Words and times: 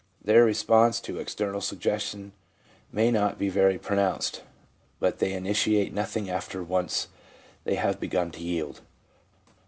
Their 0.19 0.43
response 0.43 0.99
to 1.01 1.19
external 1.19 1.61
suggestion 1.61 2.31
may 2.91 3.11
not 3.11 3.37
be 3.37 3.49
very 3.49 3.77
pronounced, 3.77 4.41
but 4.99 5.19
they 5.19 5.33
initiate 5.33 5.93
nothing 5.93 6.27
after; 6.27 6.63
once 6.63 7.09
they 7.65 7.75
have 7.75 7.99
begun 7.99 8.31
to 8.31 8.39
yield. 8.41 8.81